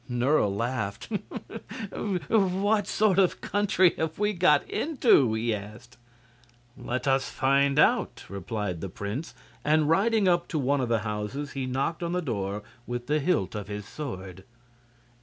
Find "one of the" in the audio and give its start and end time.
10.57-11.01